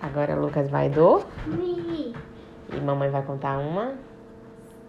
Agora 0.00 0.34
Lucas 0.36 0.70
vai 0.70 0.88
dormir. 0.88 1.26
Mi, 1.46 2.14
E 2.72 2.80
mamãe 2.80 3.10
vai 3.10 3.22
contar 3.22 3.58
uma. 3.58 3.94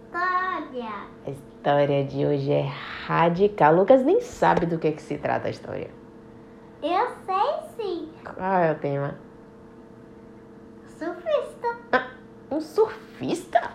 história. 0.06 0.90
A 1.26 1.30
história 1.30 2.04
de 2.04 2.24
hoje 2.26 2.52
é 2.52 2.70
radical. 3.06 3.74
Lucas 3.74 4.02
nem 4.04 4.20
sabe 4.20 4.66
do 4.66 4.78
que, 4.78 4.92
que 4.92 5.02
se 5.02 5.18
trata 5.18 5.48
a 5.48 5.50
história. 5.50 5.90
Eu 6.82 7.08
sei 7.26 7.74
sim. 7.76 8.12
Qual 8.24 8.52
é 8.52 8.72
o 8.72 8.74
tema? 8.76 9.14
Surfista. 10.86 11.76
Um 12.50 12.60
surfista? 12.60 13.70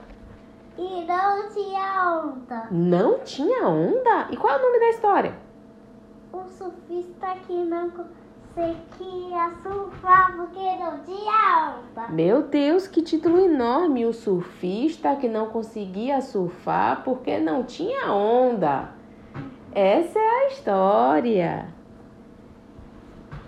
E 0.78 1.06
não 1.06 1.50
tinha 1.50 2.22
onda. 2.24 2.68
Não 2.72 3.20
tinha 3.20 3.68
onda? 3.68 4.28
E 4.32 4.38
qual 4.38 4.54
é 4.54 4.60
o 4.60 4.62
nome 4.62 4.80
da 4.80 4.90
história? 4.90 5.34
Um 6.34 6.46
surfista 6.48 7.28
que 7.48 7.54
não 7.54 7.90
conseguia 8.56 9.52
surfar 9.62 10.34
porque 10.38 10.78
não 10.78 11.00
tinha 11.04 11.76
onda. 11.76 12.08
Meu 12.08 12.44
Deus, 12.44 12.88
que 12.88 13.02
título 13.02 13.38
enorme! 13.38 14.06
O 14.06 14.14
surfista 14.14 15.14
que 15.18 15.28
não 15.28 15.48
conseguia 15.48 16.22
surfar 16.22 17.04
porque 17.04 17.38
não 17.38 17.64
tinha 17.64 18.12
onda. 18.14 18.92
Essa 19.74 20.18
é 20.18 20.46
a 20.46 20.48
história. 20.48 21.68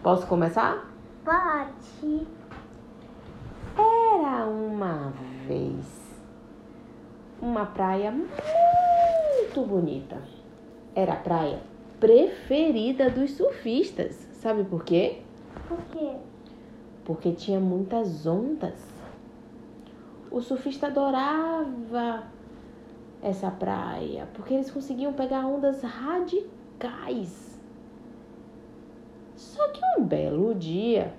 Posso 0.04 0.28
começar? 0.28 0.92
Pode. 1.24 2.28
Era 3.78 4.46
uma 4.46 5.14
vez 5.48 5.86
uma 7.42 7.66
praia 7.66 8.12
muito 8.12 9.62
bonita. 9.66 10.18
Era 10.94 11.14
a 11.14 11.18
praia 11.18 11.62
preferida 12.00 13.10
dos 13.10 13.32
surfistas. 13.32 14.27
Sabe 14.48 14.64
por 14.64 14.86
quê? 14.86 15.18
Por 15.68 15.78
quê? 15.92 16.16
Porque 17.04 17.34
tinha 17.34 17.60
muitas 17.60 18.26
ondas. 18.26 18.80
O 20.32 20.40
surfista 20.40 20.88
adorava 20.88 22.24
essa 23.22 23.52
praia, 23.52 24.26
porque 24.34 24.54
eles 24.54 24.72
conseguiam 24.72 25.12
pegar 25.12 25.46
ondas 25.46 25.82
radicais. 25.82 27.60
Só 29.36 29.68
que 29.68 29.82
um 30.00 30.06
belo 30.06 30.56
dia 30.56 31.14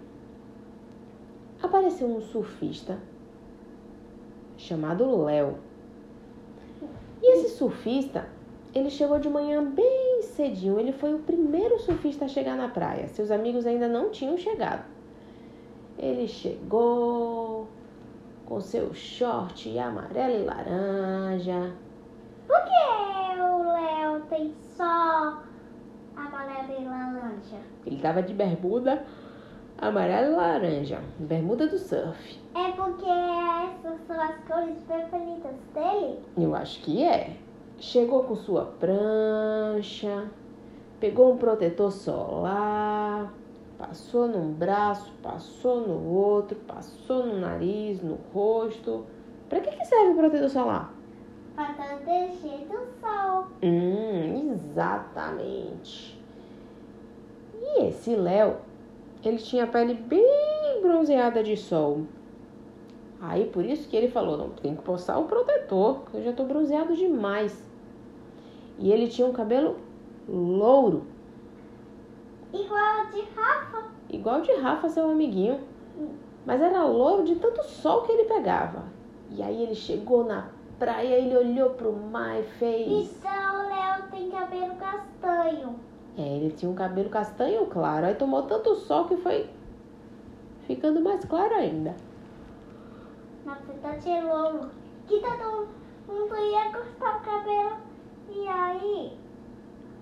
apareceu 1.63 2.09
um 2.09 2.23
surfista 2.23 2.99
chamado 4.57 5.25
Léo. 5.25 5.59
E 7.21 7.35
esse 7.35 7.51
surfista, 7.51 8.27
ele 8.79 8.91
chegou 8.91 9.19
de 9.19 9.29
manhã 9.29 9.65
bem 9.65 10.23
cedinho. 10.23 10.79
Ele 10.79 10.93
foi 10.93 11.15
o 11.15 11.19
primeiro 11.19 11.79
surfista 11.81 12.25
a 12.25 12.29
chegar 12.29 12.57
na 12.57 12.69
praia. 12.69 13.09
Seus 13.09 13.31
amigos 13.31 13.67
ainda 13.67 13.89
não 13.89 14.11
tinham 14.11 14.37
chegado. 14.37 14.85
Ele 15.99 16.29
chegou 16.29 17.69
com 18.47 18.61
seu 18.61 18.95
short 18.95 19.79
amarelo 19.79 20.43
e 20.43 20.45
laranja. 20.45 21.73
Por 22.47 22.57
que 22.65 23.41
o 23.41 23.73
Léo 23.73 24.21
tem 24.31 24.55
só 24.77 25.43
amarelo 26.17 26.81
e 26.81 26.85
laranja? 26.85 27.59
Ele 27.85 28.01
tava 28.01 28.23
de 28.23 28.33
bermuda 28.33 29.05
amarelo 29.77 30.33
e 30.33 30.37
laranja, 30.37 31.01
bermuda 31.19 31.67
do 31.67 31.79
surf. 31.79 32.39
É 32.55 32.73
porque 32.73 33.07
essas 33.09 34.01
são 34.07 34.21
as 34.21 34.37
cores 34.45 34.77
preferidas 34.87 35.57
dele? 35.75 36.19
Eu 36.37 36.55
acho 36.55 36.81
que 36.83 37.03
é. 37.05 37.37
Chegou 37.81 38.25
com 38.25 38.35
sua 38.35 38.65
prancha, 38.65 40.29
pegou 40.99 41.33
um 41.33 41.37
protetor 41.37 41.93
solar, 41.93 43.33
passou 43.79 44.27
num 44.27 44.53
braço, 44.53 45.13
passou 45.23 45.87
no 45.87 46.13
outro, 46.13 46.59
passou 46.67 47.25
no 47.25 47.39
nariz, 47.39 48.03
no 48.03 48.19
rosto. 48.35 49.07
Pra 49.49 49.61
que, 49.61 49.71
que 49.71 49.85
serve 49.85 50.11
o 50.11 50.17
protetor 50.17 50.51
solar? 50.51 50.93
Para 51.55 51.73
proteger 51.73 52.67
do 52.67 52.79
sol. 53.01 53.47
Hum, 53.63 54.53
exatamente. 54.55 56.21
E 57.61 57.85
esse 57.85 58.17
Léo, 58.17 58.57
ele 59.25 59.39
tinha 59.39 59.65
a 59.65 59.69
pele 59.69 59.95
bem 59.95 60.81
bronzeada 60.83 61.45
de 61.45 61.57
sol. 61.57 62.03
Aí 63.21 63.47
por 63.47 63.65
isso 63.65 63.89
que 63.89 63.97
ele 63.97 64.09
falou, 64.09 64.37
não, 64.37 64.51
tem 64.51 64.75
que 64.75 64.83
postar 64.83 65.19
o 65.19 65.25
protetor, 65.25 66.03
eu 66.15 66.23
já 66.23 66.33
tô 66.33 66.45
bronzeado 66.45 66.95
demais. 66.95 67.68
E 68.79 68.93
ele 68.93 69.09
tinha 69.09 69.27
um 69.27 69.33
cabelo 69.33 69.77
louro, 70.29 71.03
Igual 72.53 73.07
de 73.13 73.21
Rafa. 73.37 73.85
igual 74.09 74.41
de 74.41 74.53
Rafa, 74.55 74.89
seu 74.89 75.11
amiguinho. 75.11 75.61
Mas 76.47 76.61
era 76.63 76.85
louro 76.85 77.25
de 77.25 77.37
tanto 77.37 77.63
sol 77.65 78.03
que 78.03 78.13
ele 78.13 78.25
pegava. 78.25 78.85
E 79.31 79.43
aí 79.43 79.63
ele 79.63 79.75
chegou 79.75 80.25
na 80.25 80.49
praia, 80.79 81.15
ele 81.17 81.37
olhou 81.37 81.71
pro 81.71 81.93
mar 81.93 82.39
e 82.41 82.43
fez. 82.45 83.11
Então 83.19 83.55
o 83.65 83.69
Léo 83.69 84.03
tem 84.11 84.31
cabelo 84.31 84.75
castanho. 84.77 85.77
É, 86.17 86.37
ele 86.37 86.51
tinha 86.53 86.71
um 86.71 86.75
cabelo 86.75 87.11
castanho 87.11 87.67
claro. 87.67 88.07
Aí 88.07 88.15
tomou 88.15 88.43
tanto 88.45 88.75
sol 88.77 89.05
que 89.05 89.17
foi 89.19 89.51
ficando 90.67 91.01
mais 91.03 91.23
claro 91.27 91.55
ainda. 91.55 91.95
Na 93.45 93.55
verdade 93.55 94.09
é 94.11 94.23
louro. 94.23 94.71
Que 95.07 95.21
todo 95.21 95.69
mundo 96.07 96.37
ia 96.37 96.73
cortar 96.73 97.17
o 97.19 97.21
cabelo. 97.21 97.77
E 98.31 98.47
aí, 98.47 99.19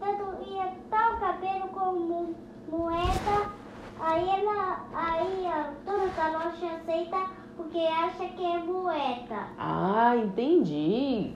todo 0.01 0.49
ia 0.49 0.73
dar 0.91 1.15
o 1.15 1.21
cabelo 1.21 1.69
como 1.69 2.35
moeda. 2.69 3.51
Aí 3.99 4.29
ela, 4.29 4.85
aí 4.93 5.47
ó, 5.47 5.73
toda 5.91 6.23
a 6.23 6.29
loja 6.33 6.75
aceita 6.77 7.31
porque 7.77 7.87
acha 7.87 8.25
que 8.29 8.43
é 8.43 8.59
moeda. 8.59 9.49
Ah, 9.59 10.17
entendi. 10.17 11.35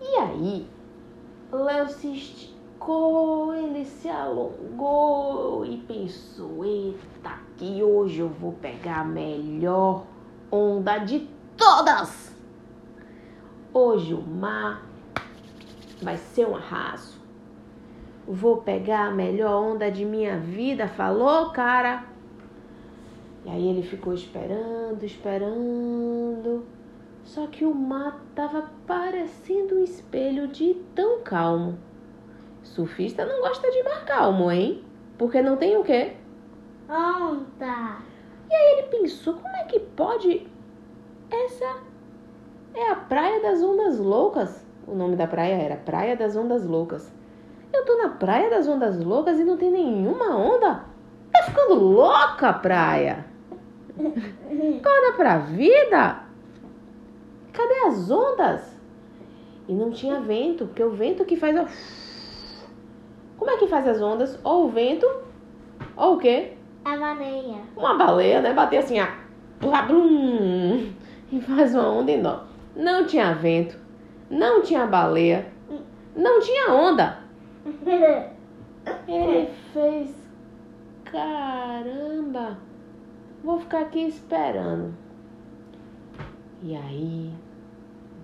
E 0.00 0.16
aí, 0.16 0.66
Léo 1.52 1.88
se 1.90 2.14
esticou, 2.14 3.54
ele 3.54 3.84
se 3.84 4.08
alongou 4.08 5.66
e 5.66 5.76
pensou: 5.76 6.64
eita, 6.64 7.38
que 7.58 7.82
hoje 7.82 8.20
eu 8.20 8.28
vou 8.30 8.52
pegar 8.52 9.00
a 9.00 9.04
melhor 9.04 10.04
onda 10.50 10.96
de 10.98 11.28
todas. 11.56 12.34
Hoje 13.74 14.14
o 14.14 14.22
mar 14.22 14.82
vai 16.00 16.16
ser 16.16 16.48
um 16.48 16.56
arraso. 16.56 17.20
Vou 18.26 18.58
pegar 18.58 19.08
a 19.08 19.10
melhor 19.10 19.62
onda 19.62 19.90
de 19.90 20.04
minha 20.04 20.38
vida, 20.38 20.88
falou, 20.88 21.50
cara? 21.50 22.09
E 23.44 23.48
aí 23.48 23.68
ele 23.68 23.82
ficou 23.82 24.12
esperando, 24.12 25.02
esperando. 25.02 26.66
Só 27.24 27.46
que 27.46 27.64
o 27.64 27.74
mar 27.74 28.20
tava 28.34 28.70
parecendo 28.86 29.76
um 29.76 29.84
espelho 29.84 30.48
de 30.48 30.74
tão 30.94 31.20
calmo. 31.20 31.78
Surfista 32.62 33.24
não 33.24 33.40
gosta 33.40 33.70
de 33.70 33.82
mar 33.82 34.04
calmo, 34.04 34.50
hein? 34.50 34.84
Porque 35.16 35.40
não 35.40 35.56
tem 35.56 35.76
o 35.76 35.84
quê? 35.84 36.16
Onda. 36.88 37.98
E 38.50 38.54
aí 38.54 38.78
ele 38.78 38.88
pensou, 38.88 39.34
como 39.34 39.56
é 39.56 39.64
que 39.64 39.80
pode? 39.80 40.46
Essa 41.30 41.76
é 42.74 42.90
a 42.90 42.96
Praia 42.96 43.40
das 43.40 43.62
Ondas 43.62 43.98
Loucas. 43.98 44.66
O 44.86 44.94
nome 44.94 45.14
da 45.14 45.26
praia 45.26 45.54
era 45.54 45.76
Praia 45.76 46.16
das 46.16 46.36
Ondas 46.36 46.66
Loucas. 46.66 47.12
Eu 47.72 47.84
tô 47.84 47.96
na 47.96 48.08
Praia 48.08 48.50
das 48.50 48.66
Ondas 48.66 48.98
Loucas 49.02 49.38
e 49.38 49.44
não 49.44 49.56
tem 49.56 49.70
nenhuma 49.70 50.36
onda? 50.36 50.84
Tá 51.32 51.42
ficando 51.44 51.74
louca 51.74 52.48
a 52.48 52.52
praia? 52.52 53.29
Acorda 54.06 55.12
pra 55.16 55.38
vida? 55.38 56.22
Cadê 57.52 57.74
as 57.86 58.10
ondas? 58.10 58.76
E 59.68 59.72
não 59.74 59.90
tinha 59.90 60.20
vento, 60.20 60.66
porque 60.66 60.82
o 60.82 60.90
vento 60.90 61.24
que 61.24 61.36
faz. 61.36 61.56
ó, 61.56 61.66
Como 63.36 63.50
é 63.50 63.56
que 63.56 63.66
faz 63.68 63.86
as 63.86 64.00
ondas? 64.00 64.38
Ou 64.42 64.66
o 64.66 64.68
vento, 64.70 65.06
ou 65.96 66.14
o 66.14 66.18
quê? 66.18 66.52
A 66.84 66.96
maneia. 66.96 67.58
Uma 67.76 67.94
baleia, 67.94 68.40
né? 68.40 68.52
Bater 68.52 68.78
assim, 68.78 69.00
ó. 69.00 69.06
Blá, 69.60 69.82
blum, 69.82 70.90
e 71.30 71.40
faz 71.42 71.74
uma 71.74 71.86
onda 71.88 72.10
enorme. 72.10 72.48
Não 72.74 73.04
tinha 73.06 73.34
vento, 73.34 73.78
não 74.30 74.62
tinha 74.62 74.86
baleia, 74.86 75.52
não 76.16 76.40
tinha 76.40 76.72
onda. 76.72 77.18
Ele 79.06 79.50
fez. 79.72 80.14
Caramba! 81.04 82.56
Vou 83.42 83.58
ficar 83.58 83.80
aqui 83.80 84.06
esperando. 84.06 84.94
E 86.62 86.76
aí, 86.76 87.32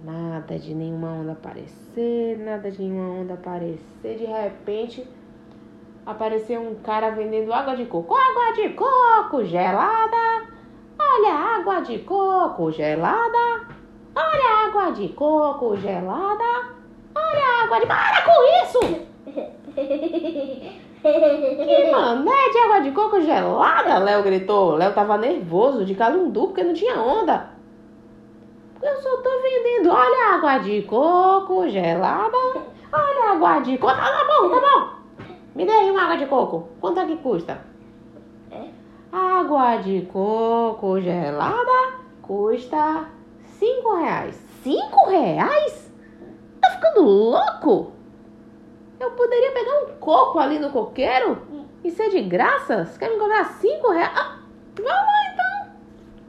nada 0.05 0.59
de 0.59 0.75
nenhuma 0.75 1.09
onda 1.09 1.33
aparecer, 1.33 2.39
nada 2.39 2.71
de 2.71 2.83
nenhuma 2.83 3.23
onda 3.23 3.35
aparecer. 3.35 4.19
De 4.19 4.27
repente, 4.27 5.09
apareceu 6.05 6.61
um 6.61 6.75
cara 6.77 7.11
vendendo 7.11 7.51
água 7.53 7.75
de 7.75 7.87
coco. 7.87 8.15
Água 8.15 8.53
de 8.53 8.69
coco 8.75 9.43
gelada! 9.45 10.49
Olha 10.99 11.33
água 11.33 11.81
de 11.81 11.99
coco 12.01 12.71
gelada! 12.71 13.69
Olha 14.15 14.69
água 14.69 14.91
de 14.93 15.09
coco 15.09 15.77
gelada! 15.77 16.75
Olha 17.15 17.65
água 17.65 17.81
de. 17.81 17.87
Para 17.87 18.23
com 18.23 18.33
isso! 18.63 18.81
Que 21.03 21.91
mané 21.93 22.51
de 22.51 22.59
água 22.59 22.81
de 22.81 22.91
coco 22.91 23.21
gelada, 23.21 23.99
Léo 23.99 24.23
gritou. 24.23 24.75
Léo 24.77 24.93
tava 24.93 25.17
nervoso, 25.19 25.85
de 25.85 25.95
calundu, 25.95 26.49
porque 26.49 26.65
não 26.65 26.75
tinha 26.75 27.01
onda. 27.01 27.51
Eu 28.83 28.97
só 29.01 29.17
tô 29.19 29.31
vendendo, 29.43 29.91
olha 29.91 30.31
a 30.31 30.35
água 30.37 30.59
de 30.59 30.83
coco 30.83 31.69
gelada. 31.69 32.37
Olha 32.93 33.25
a 33.25 33.33
água 33.33 33.61
de 33.61 33.79
coco. 33.79 33.95
Tá, 33.95 34.25
bom, 34.27 34.51
tá 34.51 34.61
bom. 34.61 34.97
Me 35.55 35.65
dê 35.65 35.73
aí 35.73 35.91
uma 35.91 36.03
água 36.05 36.17
de 36.17 36.27
coco. 36.27 36.69
Quanto 36.81 37.01
é 37.01 37.07
que 37.07 37.17
custa? 37.17 37.61
Água 39.13 39.77
de 39.77 40.03
coco 40.13 41.01
gelada 41.01 41.95
custa 42.23 43.07
cinco 43.59 43.97
reais. 43.97 44.37
Cinco 44.63 45.09
reais? 45.09 45.93
Tá 46.61 46.71
ficando 46.71 47.03
louco? 47.03 47.93
Eu 48.99 49.11
poderia 49.11 49.53
pegar 49.53 49.83
um 49.83 49.99
coco 49.99 50.39
ali 50.39 50.59
no 50.59 50.71
coqueiro 50.71 51.39
e 51.85 51.91
ser 51.91 52.09
de 52.09 52.23
graça? 52.23 52.85
Você 52.85 52.99
quer 52.99 53.11
me 53.11 53.19
cobrar 53.19 53.45
cinco 53.45 53.93
reais? 53.93 54.13
Ah, 54.15 54.39
vamos 54.75 54.91
lá 54.91 55.33
então. 55.33 55.77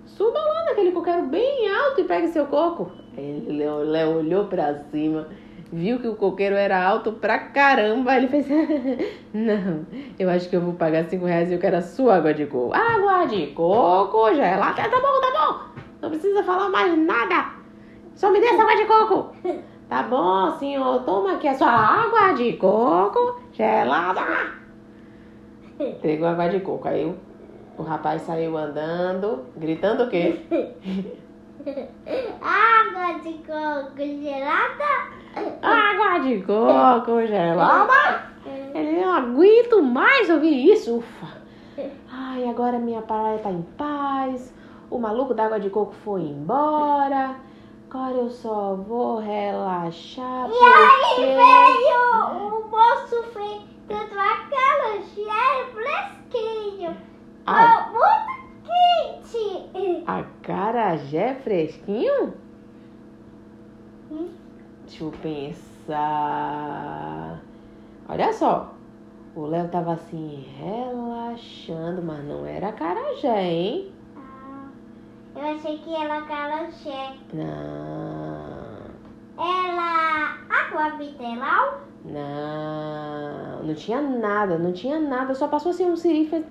Suba 0.05 0.39
lá 0.39 0.65
naquele 0.65 0.91
coqueiro 0.91 1.23
bem 1.23 1.69
alto 1.69 2.01
e 2.01 2.03
pegue 2.03 2.27
seu 2.27 2.45
coco. 2.47 2.91
Ele 3.15 3.65
olhou 3.67 4.45
pra 4.45 4.75
cima, 4.91 5.27
viu 5.71 5.99
que 5.99 6.07
o 6.07 6.15
coqueiro 6.15 6.55
era 6.55 6.83
alto 6.83 7.13
pra 7.13 7.39
caramba. 7.39 8.15
Ele 8.17 8.27
fez: 8.27 8.47
Não, 9.33 9.85
eu 10.19 10.29
acho 10.29 10.49
que 10.49 10.55
eu 10.55 10.61
vou 10.61 10.73
pagar 10.73 11.05
cinco 11.05 11.25
reais 11.25 11.49
e 11.49 11.53
eu 11.53 11.59
quero 11.59 11.77
a 11.77 11.81
sua 11.81 12.17
água 12.17 12.33
de 12.33 12.45
coco. 12.45 12.73
Água 12.73 13.25
de 13.25 13.47
coco 13.47 14.33
gelada. 14.35 14.83
Tá 14.83 14.89
bom, 14.89 15.21
tá 15.21 15.31
bom. 15.33 15.81
Não 16.01 16.09
precisa 16.09 16.43
falar 16.43 16.69
mais 16.69 16.97
nada. 16.97 17.53
Só 18.13 18.29
me 18.29 18.39
dê 18.39 18.47
essa 18.47 18.61
água 18.61 18.75
de 18.75 18.85
coco. 18.85 19.35
Tá 19.89 20.03
bom, 20.03 20.51
senhor. 20.57 21.03
Toma 21.03 21.33
aqui 21.33 21.47
a 21.47 21.53
sua 21.53 21.69
água 21.69 22.33
de 22.33 22.53
coco 22.53 23.39
gelada. 23.53 24.21
Entregou 25.79 26.27
água 26.27 26.49
de 26.49 26.59
coco. 26.59 26.87
Aí 26.87 27.05
o, 27.05 27.15
o 27.77 27.83
rapaz 27.83 28.21
saiu 28.23 28.57
andando, 28.57 29.45
gritando 29.55 30.03
o 30.03 30.09
quê? 30.09 30.41
Água 32.41 33.19
de 33.19 33.33
coco 33.33 33.97
gelada. 33.97 35.09
Água 35.61 36.19
de 36.19 36.41
coco 36.41 37.25
gelada. 37.25 38.23
Ele 38.73 39.01
não 39.01 39.13
aguento 39.13 39.81
mais 39.81 40.29
ouvir 40.29 40.71
isso. 40.71 40.97
Ufa. 40.97 41.37
Ai, 42.11 42.47
agora 42.47 42.79
minha 42.79 43.01
praia 43.01 43.39
tá 43.39 43.51
em 43.51 43.61
paz. 43.77 44.53
O 44.89 44.97
maluco 44.97 45.33
da 45.33 45.45
água 45.45 45.59
de 45.59 45.69
coco 45.69 45.93
foi 46.03 46.21
embora. 46.21 47.35
Agora 47.89 48.15
eu 48.15 48.29
só 48.29 48.75
vou 48.75 49.17
relaxar. 49.19 50.49
E 50.49 50.53
aí 50.53 51.15
porque- 51.15 51.21
veio 51.25 52.37
o 52.47 52.67
moço 52.69 53.23
feito 53.31 53.93
aquela 53.93 55.01
cheia 55.13 55.65
fresquinho. 55.73 56.97
Ah. 57.45 57.89
Muito 57.93 58.35
quente. 58.65 60.03
Acarajé 60.05 61.35
fresquinho? 61.35 62.33
Hum? 64.11 64.29
Deixa 64.85 65.03
eu 65.05 65.11
pensar. 65.87 66.01
Olha 68.09 68.33
só. 68.33 68.73
O 69.33 69.45
Léo 69.45 69.69
tava 69.69 69.93
assim, 69.93 70.45
relaxando, 70.57 72.01
mas 72.01 72.25
não 72.25 72.45
era 72.45 72.67
acarajé, 72.69 73.43
hein? 73.45 73.93
Eu 75.37 75.55
achei 75.55 75.77
que 75.77 75.93
era 75.93 76.17
acarajé. 76.17 77.13
Não. 77.31 78.87
Era 79.37 80.35
água 80.49 80.97
mineral? 80.97 81.81
Não. 82.03 83.63
Não 83.63 83.75
tinha 83.75 84.01
nada, 84.01 84.57
não 84.57 84.73
tinha 84.73 84.99
nada. 84.99 85.35
Só 85.35 85.47
passou 85.47 85.69
assim 85.69 85.85
um 85.85 85.95
siri, 85.95 86.27
fez. 86.27 86.43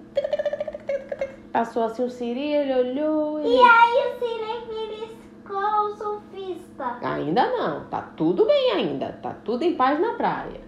Passou 1.53 1.83
assim 1.83 2.05
um 2.05 2.09
siri, 2.11 2.53
ele 2.53 2.75
olhou. 2.75 3.41
E 3.41 3.47
Ele... 3.47 3.61
aí 3.61 4.07
o 4.07 4.19
Sirene 4.21 4.67
beliscou 4.69 5.57
o 5.59 5.97
surfista. 5.97 6.99
Ainda 7.03 7.49
não, 7.49 7.85
tá 7.87 8.03
tudo 8.17 8.45
bem 8.45 8.71
ainda, 8.73 9.19
tá 9.21 9.35
tudo 9.45 9.65
em 9.65 9.75
paz 9.75 9.99
na 9.99 10.13
praia. 10.13 10.61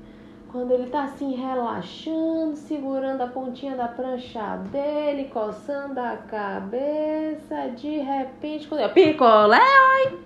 Quando 0.51 0.73
ele 0.73 0.87
tá 0.87 1.03
assim 1.03 1.35
relaxando, 1.35 2.57
segurando 2.57 3.21
a 3.21 3.27
pontinha 3.27 3.77
da 3.77 3.87
prancha 3.87 4.57
dele, 4.73 5.25
coçando 5.27 6.01
a 6.01 6.17
cabeça, 6.17 7.69
de 7.77 7.99
repente, 7.99 8.67
quando 8.67 8.81
eu, 8.81 8.89
picolé, 8.89 9.61
oi! 9.61 10.19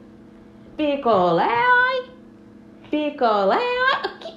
Picolé, 0.76 1.48
oi! 1.48 2.10
Picolé, 2.88 3.56
oi! 3.56 4.34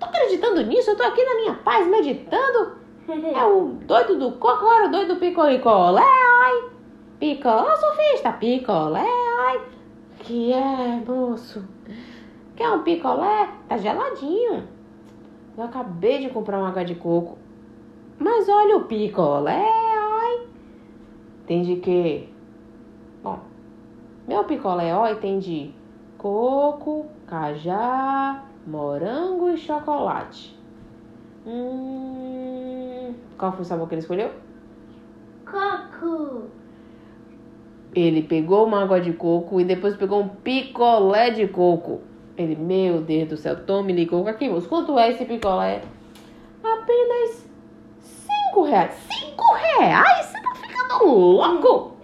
Tô 0.00 0.06
acreditando 0.06 0.62
nisso, 0.62 0.90
eu 0.90 0.96
tô 0.96 1.02
aqui 1.02 1.22
na 1.22 1.34
minha 1.34 1.54
paz 1.56 1.86
meditando. 1.86 2.78
É 3.08 3.44
o 3.44 3.76
doido 3.84 4.18
do 4.18 4.32
coco, 4.32 4.64
agora 4.64 4.86
o 4.86 4.90
doido 4.90 5.14
do 5.14 5.20
picolé, 5.20 6.00
oi! 6.00 6.70
Picolé, 7.20 7.76
surfista, 7.76 8.32
picolé, 8.32 9.04
oi! 9.04 9.60
Que 10.20 10.54
é, 10.54 11.02
moço? 11.06 11.62
Quer 12.58 12.72
um 12.72 12.82
picolé? 12.82 13.50
Tá 13.68 13.78
geladinho. 13.78 14.66
Eu 15.56 15.62
acabei 15.62 16.18
de 16.18 16.28
comprar 16.30 16.58
uma 16.58 16.70
água 16.70 16.84
de 16.84 16.96
coco. 16.96 17.38
Mas 18.18 18.48
olha 18.48 18.78
o 18.78 18.84
picolé, 18.86 19.62
oi. 19.62 20.48
Tem 21.46 21.62
de 21.62 21.76
quê? 21.76 22.26
Bom, 23.22 23.38
meu 24.26 24.42
picolé, 24.42 24.92
oi, 24.92 25.14
tem 25.20 25.38
de 25.38 25.72
coco, 26.18 27.06
cajá, 27.28 28.42
morango 28.66 29.50
e 29.50 29.56
chocolate. 29.56 30.58
Hum, 31.46 33.14
qual 33.38 33.52
foi 33.52 33.62
o 33.62 33.64
sabor 33.64 33.86
que 33.86 33.94
ele 33.94 34.00
escolheu? 34.00 34.32
Coco. 35.46 36.46
Ele 37.94 38.22
pegou 38.22 38.66
uma 38.66 38.82
água 38.82 39.00
de 39.00 39.12
coco 39.12 39.60
e 39.60 39.64
depois 39.64 39.96
pegou 39.96 40.20
um 40.20 40.28
picolé 40.28 41.30
de 41.30 41.46
coco. 41.46 42.00
Ele, 42.38 42.54
meu 42.54 43.00
Deus 43.00 43.28
do 43.28 43.36
céu, 43.36 43.56
tome-lhe 43.66 44.06
coco 44.06 44.28
aqui, 44.28 44.48
moço. 44.48 44.68
Quanto 44.68 44.96
é 44.96 45.10
esse 45.10 45.24
picolé? 45.24 45.82
Apenas 46.62 47.44
cinco 48.00 48.62
reais. 48.62 48.94
Cinco 49.12 49.54
reais? 49.54 50.26
Você 50.26 50.40
tá 50.40 50.54
ficando 50.54 51.04
louco? 51.06 51.96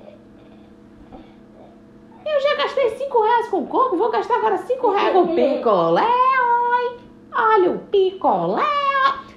Eu 2.26 2.40
já 2.40 2.56
gastei 2.56 2.90
cinco 2.96 3.22
reais 3.22 3.48
com 3.48 3.64
coco, 3.66 3.96
vou 3.96 4.10
gastar 4.10 4.38
agora 4.38 4.56
cinco 4.58 4.90
reais 4.90 5.12
com 5.12 5.36
picolé. 5.36 6.02
Oi. 6.02 6.96
Olha 7.32 7.70
o 7.70 7.78
picolé. 7.78 8.62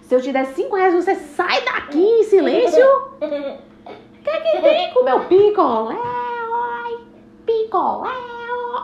Se 0.02 0.16
eu 0.16 0.22
te 0.22 0.32
der 0.32 0.48
cinco 0.48 0.76
reais, 0.78 0.96
você 0.96 1.14
sai 1.14 1.64
daqui 1.64 2.00
em 2.02 2.24
silêncio. 2.24 2.84
O 2.86 3.20
que, 3.20 4.38
que 4.42 4.62
tem 4.62 4.94
com 4.96 5.04
meu 5.04 5.20
picolé? 5.26 5.96
Oi, 5.96 7.00
picolé. 7.46 8.10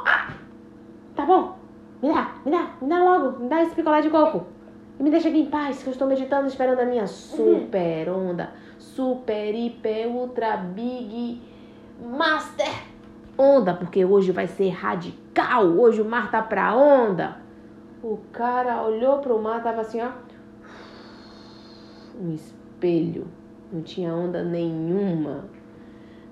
Ah, 0.05 0.33
tá 1.15 1.25
bom. 1.25 1.62
Me 2.03 2.09
dá, 2.09 2.33
me 2.43 2.51
dá, 2.51 2.69
me 2.81 2.89
dá 2.89 2.99
logo. 3.01 3.39
Me 3.39 3.47
dá 3.47 3.63
esse 3.63 3.73
picolé 3.73 4.01
de 4.01 4.09
coco. 4.09 4.45
E 4.99 5.03
me 5.03 5.09
deixa 5.09 5.29
aqui 5.29 5.39
em 5.39 5.45
paz, 5.45 5.81
que 5.81 5.87
eu 5.87 5.91
estou 5.93 6.05
meditando 6.05 6.47
esperando 6.47 6.79
a 6.79 6.85
minha 6.85 7.07
super 7.07 8.09
onda. 8.09 8.51
Super, 8.77 9.55
hiper, 9.55 10.09
ultra, 10.09 10.57
big, 10.57 11.41
master 12.05 12.67
onda. 13.37 13.73
Porque 13.73 14.03
hoje 14.03 14.33
vai 14.33 14.47
ser 14.47 14.67
radical. 14.71 15.63
Hoje 15.63 16.01
o 16.01 16.05
mar 16.05 16.29
tá 16.29 16.41
pra 16.41 16.75
onda. 16.75 17.37
O 18.03 18.19
cara 18.33 18.83
olhou 18.83 19.19
pro 19.19 19.41
mar, 19.41 19.63
tava 19.63 19.79
assim, 19.79 20.01
ó. 20.01 20.09
Um 22.21 22.33
espelho. 22.33 23.27
Não 23.71 23.81
tinha 23.81 24.13
onda 24.13 24.43
nenhuma. 24.43 25.45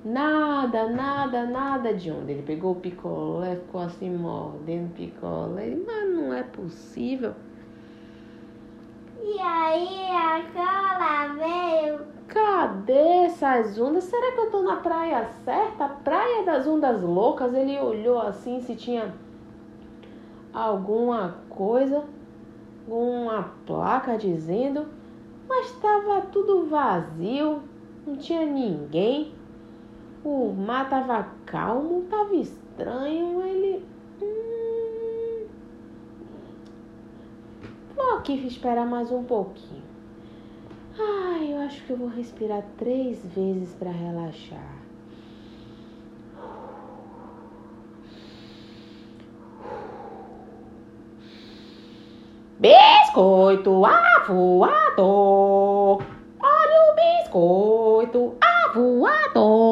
Nada, 0.04 0.90
nada, 0.90 1.46
nada 1.46 1.94
de 1.94 2.10
onda. 2.10 2.32
Ele 2.32 2.42
pegou 2.42 2.72
o 2.72 2.76
picolé, 2.76 3.56
ficou 3.56 3.82
assim 3.82 4.10
mordendo 4.10 4.88
o 4.88 4.94
picolé. 4.94 5.68
Ele, 5.68 5.84
Mas 5.86 6.10
não 6.10 6.34
é 6.34 6.42
possível. 6.42 7.34
E 9.22 9.40
aí 9.40 10.10
a 10.10 10.42
cola 10.52 11.36
veio. 11.36 12.00
Cadê 12.28 13.26
essas 13.26 13.78
ondas? 13.80 14.06
Será 14.06 14.32
que 14.32 14.40
eu 14.40 14.50
tô 14.50 14.64
na 14.64 14.78
praia 14.78 15.26
certa? 15.46 15.88
Praia 15.88 16.44
das 16.44 16.66
ondas 16.66 17.04
loucas? 17.04 17.54
Ele 17.54 17.78
olhou 17.80 18.20
assim 18.20 18.62
se 18.62 18.76
tinha 18.76 19.14
alguma 20.52 21.36
coisa, 21.50 22.04
uma 22.88 23.52
placa 23.66 24.18
dizendo, 24.18 24.88
mas 25.48 25.68
estava 25.68 26.22
tudo 26.22 26.66
vazio, 26.66 27.62
não 28.08 28.16
tinha 28.16 28.46
ninguém. 28.46 29.34
O 30.24 30.54
mar 30.54 30.90
tava 30.90 31.28
calmo, 31.46 32.04
tava 32.10 32.36
estranho. 32.36 33.42
Ele. 33.42 33.86
Hum, 34.22 35.48
vou 37.96 38.18
aqui 38.18 38.34
esperar 38.46 38.86
mais 38.86 39.12
um 39.12 39.24
pouquinho. 39.24 39.82
Ai, 41.00 41.54
eu 41.54 41.60
acho 41.62 41.84
que 41.84 41.92
eu 41.92 41.98
vou 41.98 42.10
respirar 42.10 42.64
três 42.78 43.26
vezes 43.34 43.74
para 43.74 43.90
relaxar. 43.90 44.82
Biscoito 52.60 53.84
avoador. 53.84 54.44
Olha 56.44 56.92
o 56.92 56.96
biscoito 56.96 58.36
avoador. 58.40 59.71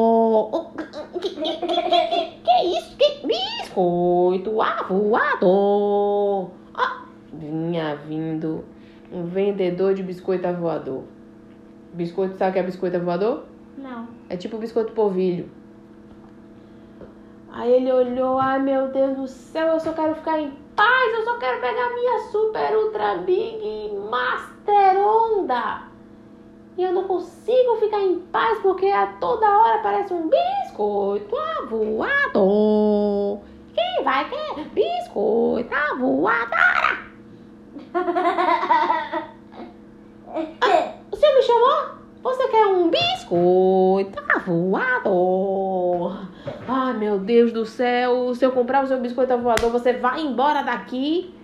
Que, 1.74 2.78
isso? 2.78 2.96
Que 2.96 3.26
biscoito 3.26 4.60
avoador. 4.60 6.50
Ah, 6.74 7.04
vinha 7.32 7.94
vindo 7.96 8.64
um 9.12 9.24
vendedor 9.24 9.94
de 9.94 10.02
biscoito 10.02 10.46
avoador. 10.46 11.04
Biscoito, 11.92 12.36
sabe 12.36 12.50
o 12.50 12.52
que 12.54 12.58
é 12.58 12.62
biscoito 12.62 12.96
avoador? 12.96 13.44
Não. 13.76 14.08
É 14.28 14.36
tipo 14.36 14.58
biscoito 14.58 14.92
polvilho. 14.92 15.50
Aí 17.52 17.72
ele 17.72 17.92
olhou, 17.92 18.38
ai 18.38 18.60
meu 18.60 18.88
Deus 18.88 19.16
do 19.16 19.26
céu, 19.26 19.68
eu 19.68 19.80
só 19.80 19.92
quero 19.92 20.14
ficar 20.14 20.40
em 20.40 20.52
paz, 20.76 21.14
eu 21.14 21.24
só 21.24 21.36
quero 21.38 21.60
pegar 21.60 21.90
minha 21.94 22.20
super 22.30 22.76
ultra 22.76 23.18
big 23.18 23.92
master 24.08 24.98
onda. 24.98 25.82
E 26.78 26.84
eu 26.84 26.92
não 26.92 27.04
consigo 27.04 27.76
ficar 27.76 28.00
em 28.00 28.20
paz 28.20 28.58
porque 28.60 28.86
a 28.86 29.06
toda 29.20 29.46
hora 29.46 29.82
parece 29.82 30.14
um 30.14 30.28
biscoito 30.80 31.36
avoador. 31.62 33.40
Quem 33.74 34.02
vai 34.02 34.26
querer 34.30 34.64
biscoito 34.70 35.74
avoadora? 35.74 36.98
O 41.10 41.16
senhor 41.16 41.34
me 41.34 41.42
chamou? 41.42 42.00
Você 42.22 42.48
quer 42.48 42.66
um 42.66 42.88
biscoito 42.88 44.22
voador? 44.46 46.28
Ai, 46.68 46.92
meu 46.94 47.18
Deus 47.18 47.52
do 47.52 47.66
céu. 47.66 48.32
Se 48.36 48.46
eu 48.46 48.52
comprar 48.52 48.84
o 48.84 48.86
seu 48.86 49.00
biscoito 49.00 49.36
voador, 49.38 49.72
você 49.72 49.94
vai 49.94 50.20
embora 50.20 50.62
daqui. 50.62 51.34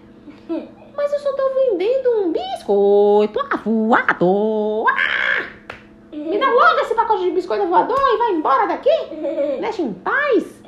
Mas 0.97 1.13
eu 1.13 1.19
só 1.19 1.33
tô 1.35 1.55
vendendo 1.55 2.23
um 2.23 2.33
biscoito 2.33 3.41
voador. 3.65 4.87
Ah! 4.89 5.26
Logo 6.57 6.81
esse 6.81 6.95
pacote 6.95 7.25
de 7.25 7.31
biscoito 7.33 7.67
voador 7.67 7.99
e 7.99 8.17
vai 8.17 8.33
embora 8.33 8.67
daqui. 8.67 8.91
Deixa 9.61 9.83
em 9.83 9.93
paz. 9.93 10.63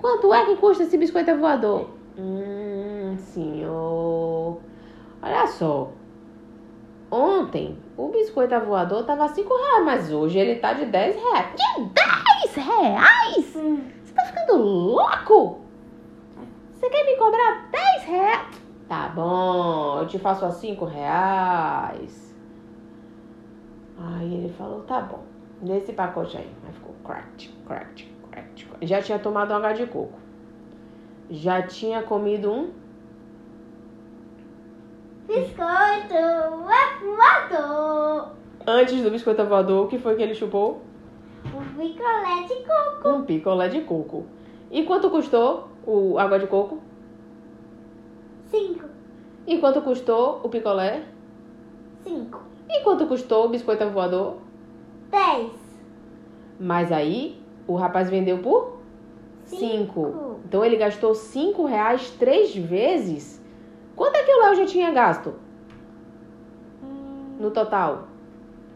Quanto 0.00 0.34
é 0.34 0.44
que 0.46 0.56
custa 0.56 0.82
esse 0.82 0.98
biscoito 0.98 1.36
voador? 1.36 1.88
Hum, 2.18 3.16
senhor. 3.18 4.58
Olha 5.22 5.46
só. 5.46 5.90
Ontem 7.10 7.78
o 7.96 8.08
biscoito 8.08 8.58
voador 8.60 9.04
tava 9.04 9.28
5 9.28 9.48
reais, 9.48 9.84
mas 9.84 10.12
hoje 10.12 10.38
ele 10.38 10.56
tá 10.56 10.72
de 10.72 10.86
10 10.86 11.16
reais. 11.16 11.46
De 11.54 11.84
10 12.54 12.66
reais? 12.66 13.52
Você 14.04 14.14
tá 14.14 14.24
ficando 14.24 14.56
louco? 14.62 15.60
Você 16.72 16.90
quer 16.90 17.04
me 17.06 17.16
cobrar 17.16 17.68
10 17.70 18.04
reais? 18.04 18.62
Tá 18.88 19.08
bom, 19.14 20.00
eu 20.00 20.06
te 20.06 20.18
faço 20.18 20.44
a 20.44 20.50
5 20.50 20.84
reais. 20.84 22.27
Aí 24.00 24.34
ele 24.34 24.52
falou, 24.52 24.82
tá 24.82 25.00
bom. 25.00 25.24
Nesse 25.60 25.92
pacote 25.92 26.36
aí. 26.36 26.50
Aí 26.66 26.72
ficou 26.72 26.94
cracked, 27.04 27.52
cracked. 27.66 28.12
cracked. 28.30 28.68
Já 28.82 29.02
tinha 29.02 29.18
tomado 29.18 29.52
água 29.52 29.72
de 29.72 29.86
coco. 29.86 30.18
Já 31.30 31.62
tinha 31.62 32.02
comido 32.02 32.50
um 32.50 32.70
Biscoito 35.28 36.14
voador. 37.04 38.32
Antes 38.66 39.02
do 39.02 39.10
biscoito 39.10 39.44
voador, 39.44 39.84
o 39.84 39.88
que 39.88 39.98
foi 39.98 40.16
que 40.16 40.22
ele 40.22 40.34
chupou? 40.34 40.80
Um 41.44 41.76
picolé 41.76 42.44
de 42.46 42.64
coco. 42.64 43.08
Um 43.08 43.22
picolé 43.24 43.68
de 43.68 43.80
coco. 43.82 44.26
E 44.70 44.84
quanto 44.84 45.10
custou 45.10 45.68
o 45.86 46.18
água 46.18 46.38
de 46.38 46.46
coco? 46.46 46.80
Cinco. 48.46 48.88
E 49.46 49.58
quanto 49.58 49.82
custou 49.82 50.40
o 50.42 50.48
picolé? 50.48 51.04
Cinco. 52.02 52.40
E 52.68 52.80
quanto 52.82 53.06
custou 53.06 53.46
o 53.46 53.48
biscoito 53.48 53.88
voador? 53.90 54.36
Dez. 55.10 55.52
Mas 56.60 56.92
aí 56.92 57.40
o 57.66 57.74
rapaz 57.76 58.10
vendeu 58.10 58.38
por 58.38 58.78
cinco. 59.44 60.40
Então 60.44 60.64
ele 60.64 60.76
gastou 60.76 61.14
cinco 61.14 61.64
reais 61.64 62.10
três 62.18 62.54
vezes. 62.54 63.42
Quanto 63.96 64.16
é 64.16 64.22
que 64.22 64.32
o 64.32 64.40
Léo 64.42 64.54
já 64.56 64.66
tinha 64.66 64.90
gasto 64.92 65.34
Hum, 66.82 67.36
no 67.40 67.50
total? 67.50 68.08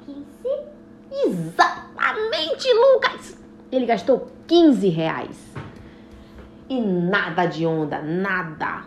Quinze. 0.04 0.66
Exatamente, 1.10 2.68
Lucas! 2.72 3.38
Ele 3.70 3.86
gastou 3.86 4.26
15 4.46 4.88
reais. 4.88 5.52
E 6.68 6.80
nada 6.80 7.46
de 7.46 7.66
onda, 7.66 8.00
nada. 8.02 8.84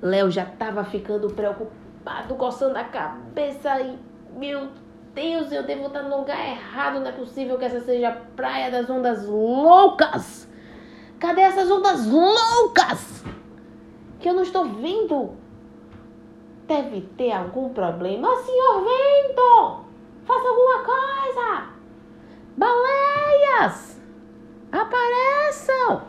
Léo 0.00 0.30
já 0.30 0.44
tava 0.44 0.84
ficando 0.84 1.28
preocupado, 1.30 2.34
coçando 2.34 2.78
a 2.78 2.84
cabeça 2.84 3.80
e, 3.80 3.98
meu 4.36 4.68
Deus, 5.14 5.52
eu 5.52 5.62
devo 5.62 5.86
estar 5.86 6.02
no 6.02 6.18
lugar 6.18 6.38
errado, 6.38 7.00
não 7.00 7.08
é 7.08 7.12
possível 7.12 7.58
que 7.58 7.64
essa 7.64 7.80
seja 7.80 8.08
a 8.08 8.16
praia 8.34 8.70
das 8.70 8.88
ondas 8.88 9.26
loucas. 9.26 10.48
Cadê 11.18 11.42
essas 11.42 11.70
ondas 11.70 12.06
loucas? 12.06 13.24
Que 14.18 14.28
eu 14.28 14.34
não 14.34 14.42
estou 14.42 14.64
vendo. 14.64 15.36
Deve 16.66 17.02
ter 17.16 17.32
algum 17.32 17.68
problema. 17.74 18.28
Oh, 18.28 18.36
senhor 18.36 18.84
vento, 18.84 19.84
faça 20.24 20.48
alguma 20.48 20.78
coisa. 20.84 21.68
Baleias, 22.56 24.00
apareçam. 24.70 26.02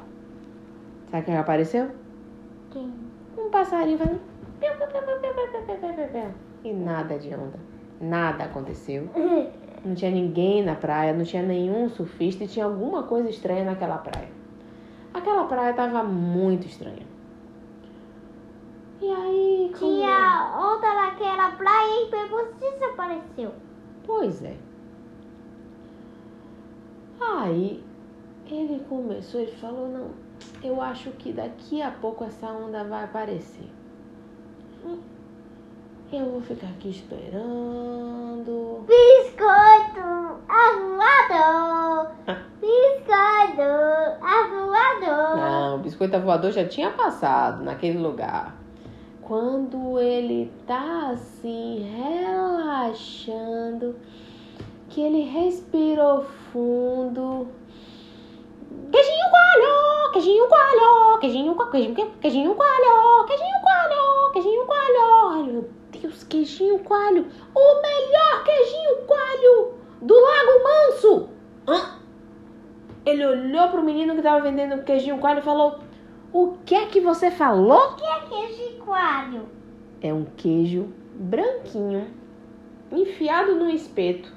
Sabe 1.12 1.25
quem 1.25 1.38
apareceu? 1.38 1.92
Quem? 2.72 2.94
Um 3.38 3.50
passarinho 3.50 3.98
fazendo... 3.98 4.22
E 6.63 6.74
nada 6.74 7.20
de 7.20 7.34
onda. 7.36 7.73
Nada 8.00 8.46
aconteceu. 8.46 9.10
Não 9.84 9.96
tinha 9.96 10.12
ninguém 10.12 10.64
na 10.64 10.76
praia, 10.76 11.14
não 11.14 11.24
tinha 11.24 11.44
nenhum 11.44 11.90
surfista 11.90 12.44
e 12.44 12.48
tinha 12.48 12.66
alguma 12.66 13.04
coisa 13.04 13.30
estranha 13.30 13.66
naquela 13.66 13.98
praia. 13.98 14.30
Aquela 15.14 15.46
praia 15.46 15.74
tava 15.74 16.04
muito 16.04 16.66
estranha. 16.66 17.06
E 19.02 19.10
aí, 19.10 19.72
como... 19.78 19.92
Tinha 19.92 20.56
onda 20.58 20.94
naquela 20.96 21.52
praia 21.52 22.08
e 22.08 22.12
depois 22.12 22.48
desapareceu. 22.56 23.52
Pois 24.06 24.42
é. 24.44 24.56
Aí 27.20 27.84
ele 28.50 28.84
começou, 28.88 29.42
ele 29.42 29.52
falou, 29.54 29.88
não, 29.90 30.12
eu 30.62 30.82
acho 30.82 31.12
que 31.12 31.34
daqui 31.34 31.82
a 31.82 31.92
pouco 31.92 32.24
essa 32.24 32.48
onda 32.48 32.84
vai 32.84 33.04
aparecer. 33.04 33.70
Eu 36.15 36.29
vou 36.29 36.41
ficar 36.41 36.67
aqui 36.67 36.91
esperando. 36.91 38.86
Biscoito 38.86 40.38
avoador. 40.48 42.12
Biscoito 42.62 43.63
avoador. 44.22 45.38
Não, 45.38 45.75
o 45.77 45.79
biscoito 45.79 46.20
voador 46.20 46.51
já 46.51 46.67
tinha 46.67 46.91
passado 46.91 47.63
naquele 47.63 47.98
lugar. 47.98 48.55
Quando 49.24 50.00
ele 50.00 50.51
tá 50.67 51.10
assim, 51.13 51.91
relaxando, 51.98 53.96
que 54.89 55.01
ele 55.01 55.24
respirou 55.24 56.25
fundo. 56.51 57.48
Queijinho 58.91 59.29
coalho, 59.32 60.12
queijinho 60.12 60.48
coalho, 60.48 61.17
queijinho 61.20 61.55
coalho, 61.55 61.72
queijinho, 61.72 61.96
queijinho 62.22 62.53
coalho, 62.53 63.25
queijinho 63.25 63.62
coalho, 63.63 64.32
queijinho 64.32 64.65
coalho. 64.67 65.12
Queijinho 66.34 66.80
coalho. 66.80 67.28
O 67.54 67.82
melhor 67.84 68.44
queijinho 68.44 69.06
coalho 69.06 69.74
do 70.02 70.16
Lago 70.16 70.63
Manso. 70.63 71.30
Hã? 71.68 72.00
Ele 73.06 73.24
olhou 73.24 73.68
pro 73.70 73.84
menino 73.84 74.16
que 74.16 74.22
tava 74.24 74.42
vendendo 74.42 74.84
queijinho 74.84 75.20
coalho 75.20 75.42
e 75.42 75.44
falou: 75.44 75.78
O 76.34 76.58
que 76.66 76.74
é 76.74 76.88
que 76.88 77.00
você 77.00 77.30
falou? 77.30 77.78
O 77.78 77.96
que 77.98 78.04
é 78.04 78.20
queijo 78.22 78.78
coalho? 78.80 79.48
É 80.02 80.12
um 80.12 80.25
queijo 80.36 80.92
branquinho, 81.13 82.08
enfiado 82.92 83.54
no 83.54 83.70
espeto. 83.70 84.34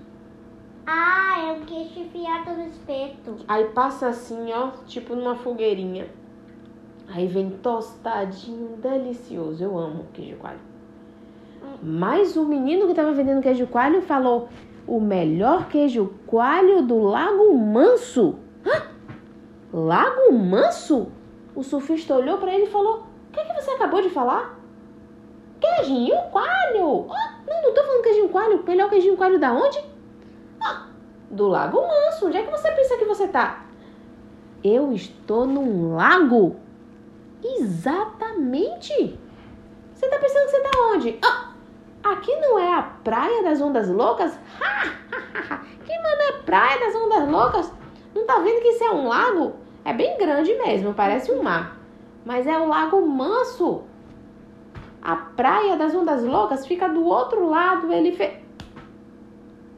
Ah, 0.87 1.49
é 1.49 1.53
um 1.53 1.65
queijo 1.65 1.99
enfiado 1.99 2.51
no 2.59 2.67
espeto. 2.69 3.37
Aí 3.49 3.65
passa 3.71 4.09
assim, 4.09 4.53
ó, 4.53 4.73
tipo 4.85 5.17
numa 5.17 5.35
fogueirinha. 5.35 6.11
Aí 7.09 7.27
vem 7.27 7.49
tostadinho, 7.49 8.77
delicioso. 8.77 9.65
Eu 9.65 9.79
amo 9.79 10.05
queijo 10.13 10.37
coalho. 10.37 10.76
Mas 11.83 12.37
o 12.37 12.45
menino 12.45 12.87
que 12.87 12.95
tava 12.95 13.13
vendendo 13.13 13.43
queijo 13.43 13.67
coalho 13.67 14.03
falou: 14.03 14.49
o 14.87 15.01
melhor 15.01 15.69
queijo 15.69 16.15
coalho 16.27 16.83
do 16.83 16.99
Lago 16.99 17.53
Manso. 17.57 18.37
Hã? 18.65 18.83
Lago 19.73 20.33
Manso? 20.33 21.09
O 21.55 21.63
surfista 21.63 22.15
olhou 22.15 22.39
pra 22.39 22.55
ele 22.55 22.65
e 22.65 22.71
falou: 22.71 23.05
O 23.29 23.33
que, 23.33 23.41
é 23.41 23.45
que 23.45 23.61
você 23.61 23.73
acabou 23.73 24.01
de 24.01 24.11
falar? 24.11 24.59
Queijinho 25.61 26.17
coalho! 26.31 27.07
Ah, 27.11 27.41
não, 27.47 27.63
não 27.63 27.75
tô 27.75 27.83
falando 27.83 28.03
queijinho 28.03 28.29
coalho. 28.29 28.63
Melhor 28.65 28.89
queijinho 28.89 29.17
coalho 29.17 29.39
da 29.41 29.53
onde? 29.53 29.83
Do 31.31 31.49
Lago 31.49 31.81
Manso. 31.83 32.27
Onde 32.27 32.37
é 32.37 32.43
que 32.43 32.51
você 32.51 32.71
pensa 32.71 32.97
que 32.97 33.05
você 33.05 33.27
tá? 33.27 33.67
Eu 34.63 34.93
estou 34.93 35.47
num 35.47 35.97
lago? 35.97 36.57
Exatamente! 37.43 39.19
Você 39.95 40.09
tá 40.09 40.19
pensando 40.19 40.45
que 40.45 40.51
você 40.51 40.61
tá 40.61 40.71
onde? 40.95 41.19
Ah, 41.25 41.46
aqui 42.13 42.35
não 42.37 42.59
é 42.59 42.75
a 42.75 42.83
praia 42.83 43.43
das 43.43 43.61
ondas 43.61 43.89
loucas? 43.89 44.39
que 45.85 45.99
mano 45.99 46.23
é 46.29 46.33
praia 46.45 46.79
das 46.81 46.95
ondas 46.95 47.29
loucas? 47.29 47.73
Não 48.15 48.27
tá 48.27 48.39
vendo 48.39 48.63
que 48.63 48.69
isso 48.69 48.85
é 48.85 48.91
um 48.91 49.09
lago? 49.09 49.55
É 49.85 49.93
bem 49.93 50.19
grande 50.19 50.55
mesmo, 50.55 50.95
parece 50.95 51.31
um 51.31 51.43
mar. 51.43 51.77
Mas 52.25 52.47
é 52.47 52.59
o 52.59 52.67
Lago 52.67 53.07
Manso. 53.07 53.85
A 55.01 55.15
praia 55.15 55.77
das 55.77 55.95
ondas 55.95 56.25
loucas 56.25 56.67
fica 56.67 56.89
do 56.89 57.05
outro 57.05 57.49
lado. 57.49 57.93
Ele 57.93 58.11
fez. 58.11 58.35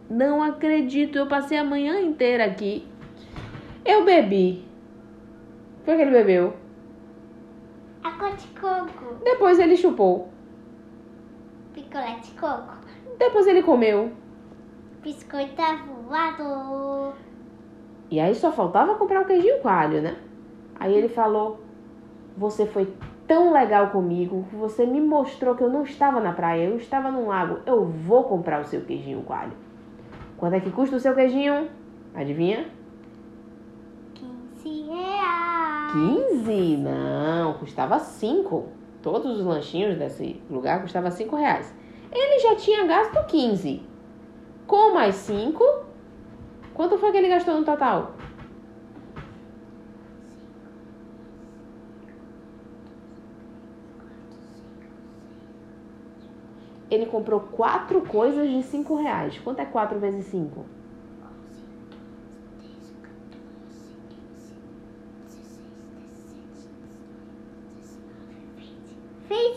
Não 0.08 0.42
acredito, 0.42 1.18
eu 1.18 1.26
passei 1.26 1.58
a 1.58 1.64
manhã 1.64 2.00
inteira 2.00 2.46
aqui. 2.46 2.88
Eu 3.84 4.04
bebi. 4.04 4.64
Foi 5.84 5.96
que 5.96 6.02
ele 6.02 6.10
bebeu. 6.10 6.54
Água 8.02 8.30
de 8.30 8.46
coco. 8.58 9.16
Depois 9.22 9.58
ele 9.58 9.76
chupou. 9.76 10.30
Picolé 11.78 12.18
de 12.20 12.32
coco. 12.32 12.74
Depois 13.18 13.46
ele 13.46 13.62
comeu. 13.62 14.10
Biscoito 15.00 15.62
voador. 16.08 17.14
E 18.10 18.18
aí 18.18 18.34
só 18.34 18.50
faltava 18.50 18.96
comprar 18.96 19.22
o 19.22 19.24
queijinho 19.24 19.60
coalho, 19.60 20.02
né? 20.02 20.16
Aí 20.80 20.92
ele 20.92 21.08
falou: 21.08 21.60
Você 22.36 22.66
foi 22.66 22.92
tão 23.28 23.52
legal 23.52 23.90
comigo, 23.90 24.44
você 24.52 24.84
me 24.84 25.00
mostrou 25.00 25.54
que 25.54 25.62
eu 25.62 25.68
não 25.68 25.84
estava 25.84 26.18
na 26.18 26.32
praia, 26.32 26.64
eu 26.64 26.76
estava 26.76 27.12
num 27.12 27.28
lago. 27.28 27.60
Eu 27.64 27.84
vou 27.84 28.24
comprar 28.24 28.60
o 28.60 28.64
seu 28.64 28.80
queijinho 28.80 29.22
coalho. 29.22 29.52
Quanto 30.36 30.54
é 30.54 30.60
que 30.60 30.70
custa 30.70 30.96
o 30.96 31.00
seu 31.00 31.14
queijinho? 31.14 31.68
Adivinha? 32.12 32.68
15 34.14 34.82
reais. 34.82 35.92
15? 36.42 36.76
Não, 36.78 37.54
custava 37.54 38.00
5. 38.00 38.77
Todos 39.10 39.38
os 39.38 39.46
lanchinhos 39.46 39.96
desse 39.96 40.38
lugar 40.50 40.82
custavam 40.82 41.10
5 41.10 41.34
reais. 41.34 41.74
Ele 42.12 42.38
já 42.40 42.54
tinha 42.56 42.86
gasto 42.86 43.26
15. 43.26 43.82
Com 44.66 44.92
mais 44.92 45.14
5, 45.14 45.64
quanto 46.74 46.98
foi 46.98 47.10
que 47.10 47.16
ele 47.16 47.30
gastou 47.30 47.58
no 47.58 47.64
total? 47.64 48.12
Ele 56.90 57.06
comprou 57.06 57.40
quatro 57.40 58.02
coisas 58.02 58.46
de 58.46 58.62
5 58.62 58.94
reais. 58.94 59.38
Quanto 59.38 59.60
é 59.60 59.64
4 59.64 59.98
vezes 59.98 60.26
5? 60.26 60.66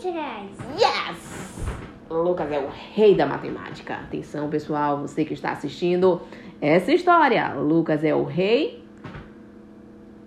20 0.02 0.10
reais. 0.10 0.50
Yes! 0.78 1.66
Lucas 2.10 2.50
é 2.52 2.58
o 2.58 2.61
rei 2.94 3.14
da 3.14 3.26
matemática. 3.26 3.94
Atenção, 3.94 4.48
pessoal, 4.48 4.98
você 4.98 5.24
que 5.24 5.34
está 5.34 5.52
assistindo 5.52 6.20
essa 6.60 6.92
história. 6.92 7.54
Lucas 7.54 8.04
é 8.04 8.14
o 8.14 8.24
rei 8.24 8.84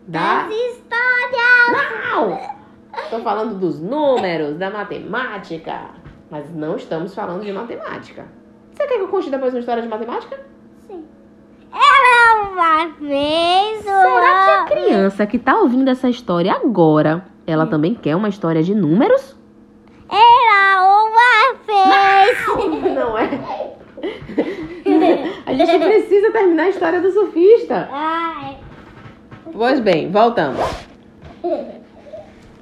da. 0.08 0.44
Das 0.44 0.54
histórias. 0.54 2.12
Não! 2.12 2.56
Estou 3.04 3.22
falando 3.22 3.60
dos 3.60 3.80
números, 3.82 4.58
da 4.58 4.70
matemática. 4.70 5.90
Mas 6.30 6.54
não 6.54 6.76
estamos 6.76 7.14
falando 7.14 7.44
de 7.44 7.52
matemática. 7.52 8.26
Você 8.72 8.88
quer 8.88 8.98
que 8.98 9.04
eu 9.04 9.08
conte 9.08 9.30
depois 9.30 9.54
uma 9.54 9.60
história 9.60 9.82
de 9.82 9.88
matemática? 9.88 10.40
Sim. 10.88 11.06
Era 11.72 12.50
uma 12.50 12.88
vez 13.00 13.84
Será 13.84 14.44
que 14.44 14.52
a 14.52 14.66
criança 14.66 15.26
que 15.26 15.38
está 15.38 15.60
ouvindo 15.60 15.90
essa 15.90 16.10
história 16.10 16.54
agora, 16.54 17.26
ela 17.46 17.66
também 17.68 17.94
quer 17.94 18.16
uma 18.16 18.30
história 18.30 18.64
de 18.64 18.74
números? 18.74 19.38
Vez. 22.26 22.94
Não 22.96 23.18
é? 23.18 23.76
A 25.46 25.54
gente 25.54 25.80
precisa 25.80 26.32
terminar 26.32 26.64
a 26.64 26.70
história 26.70 27.02
do 27.02 27.12
surfista. 27.12 27.90
Pois 29.52 29.80
bem, 29.80 30.12
voltamos. 30.12 30.60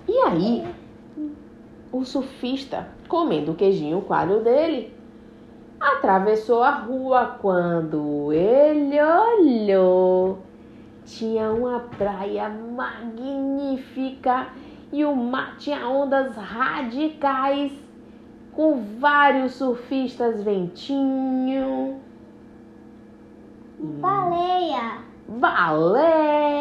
E 0.08 0.17
aí, 0.28 0.63
o 1.91 2.04
surfista, 2.04 2.88
comendo 3.08 3.52
o 3.52 3.56
queijinho 3.56 4.02
coalho 4.02 4.41
dele, 4.41 4.93
atravessou 5.80 6.62
a 6.63 6.71
rua 6.71 7.38
quando 7.41 8.32
ele 8.32 8.97
olhou. 9.02 10.39
Tinha 11.06 11.52
uma 11.52 11.80
praia 11.97 12.49
magnífica 12.49 14.47
e 14.91 15.04
o 15.04 15.15
mar 15.15 15.58
tinha 15.58 15.88
ondas 15.88 16.36
radicais 16.36 17.71
com 18.56 18.82
vários 19.00 19.54
surfistas 19.54 20.44
ventinho, 20.44 22.00
Baleia. 23.80 25.00
baleia. 25.28 26.54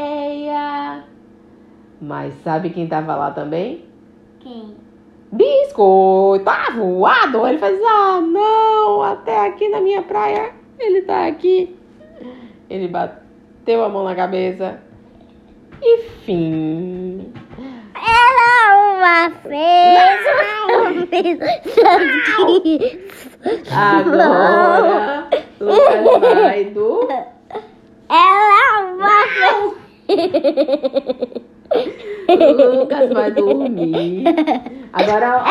Mas 2.01 2.35
sabe 2.43 2.71
quem 2.71 2.89
tava 2.89 3.15
lá 3.15 3.31
também? 3.31 3.85
Quem? 4.41 4.75
Biscoito, 5.31 6.45
tá 6.45 6.71
voado. 6.75 7.47
Ele 7.47 7.59
faz, 7.59 7.81
ah, 7.83 8.21
não, 8.21 9.03
até 9.03 9.47
aqui 9.47 9.69
na 9.69 9.81
minha 9.81 10.03
praia, 10.03 10.53
ele 10.79 11.03
tá 11.03 11.27
aqui. 11.27 11.77
Ele 12.69 12.89
bateu 12.89 13.85
a 13.85 13.89
mão 13.89 14.05
na 14.05 14.15
cabeça. 14.15 14.81
E 15.81 15.99
fim. 16.25 17.33
Era 17.95 18.77
uma 18.95 19.29
vez. 19.29 20.23
Uma 20.73 20.85
vez. 20.91 20.92
Agora, 23.71 25.29
Lucas 25.61 26.35
vai 26.35 26.65
do... 26.67 27.09
Uma 28.95 29.25
vez. 29.27 29.75
Lucas 32.29 33.11
vai 33.13 33.31
dormir. 33.33 34.25
Agora, 34.93 35.37
ó, 35.37 35.41
ó, 35.41 35.45
ó, 35.45 35.51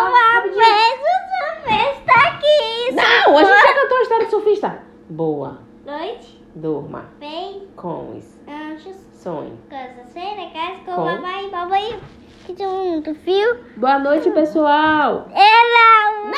ó, 0.00 0.08
uma 0.08 0.18
rapidinho. 0.36 0.62
vez 0.62 1.00
o 1.00 1.14
surfista 1.34 2.12
aqui. 2.28 2.94
Não, 2.94 3.38
a 3.38 3.44
gente 3.44 3.60
já 3.60 3.74
cantou 3.74 3.96
a 3.98 4.02
história 4.02 4.24
do 4.26 4.30
surfista. 4.30 4.78
Boa. 5.10 5.58
Noite, 5.84 6.40
Durma 6.54 7.06
bem, 7.18 7.66
com 7.76 8.16
os 8.16 8.24
anjos, 8.48 8.96
sonhos. 9.12 9.58
coisas 9.68 10.14
legais 10.36 10.78
com 10.86 10.94
Com? 10.94 11.04
mamãe 11.04 11.46
e 11.48 11.50
mamãe. 11.50 11.98
Muito 12.46 13.14
fio. 13.24 13.56
Boa 13.74 13.98
noite, 13.98 14.30
pessoal. 14.30 15.30
Era 15.32 16.10
uma... 16.20 16.34